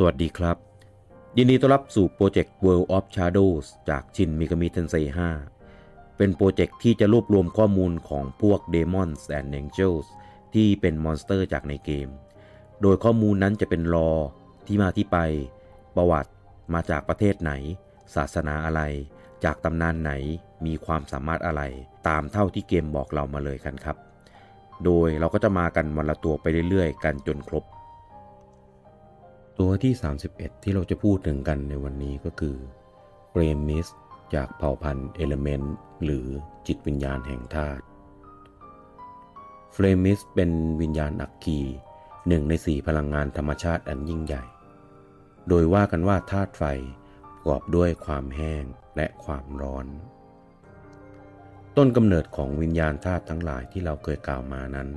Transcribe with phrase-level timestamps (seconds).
[0.00, 0.56] สวัสดีครับ
[1.36, 4.94] ยินดีต้อนรับสู่โปรเจกต์ World of Shadows จาก Shin Megami Tensei
[5.56, 10.06] 5เป็นโปรเจกต์ที่จะรวบรวมข้อมูลของพวก Demons and Angels
[10.54, 12.08] ที่เป็น monster จากในเกม
[12.82, 14.10] โดยข้อมูลนั้นจะเป็น lore
[14.66, 15.18] ที่มาที่ไป
[15.96, 16.30] ประวัติ
[16.74, 17.52] มาจากประเทศไหน
[18.14, 18.82] ศาสนาอะไร
[19.44, 20.12] จากตำนานไหน
[20.66, 21.62] มีความสามารถอะไร
[22.08, 23.96] ตามเท่าที่เกมบอกเรามาเลยกันครับ
[24.84, 27.64] โดยเราก็จะมากันวันละตัวไปเรื่อยๆ กันจนครบ
[29.60, 29.94] ตัวที่
[30.28, 32.56] 31 ที่เราจะพูดถึงกันในวันนี้ก็คือ
[33.30, 33.86] Flaemis
[34.34, 35.74] จากเผ่าพันธุ์ Element
[36.04, 36.26] หรือ
[36.66, 37.82] จิตวิญญาณแห่งธาตุ
[39.72, 40.50] Flaemis เป็น
[40.80, 41.60] วิญญาณอัคคี
[42.28, 44.44] หนึ่งในสี่พลังงานธรรมชาติอันยิ่งใหญ่
[45.48, 46.64] โดยว่ากันว่าธาตุไฟ
[47.32, 48.64] ประกอบด้วยความแห้ง
[48.96, 49.86] และความร้อน
[51.76, 54.88] ต้นกำเนิดของวิญญาณธาตุทั้งหลายที่เราเคยกล่าวมานั้น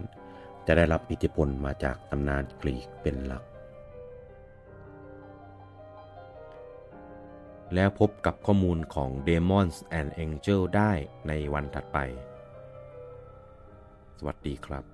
[0.68, 3.44] จะได้รับอิทธิพลมาจากตำนานกรีกเป็นหลัก
[7.76, 10.92] แล้วพบกับข้อมูลของ Demons and Angel ได้
[11.28, 11.98] ในวันถัดไป
[14.18, 14.91] สวัสดีครับ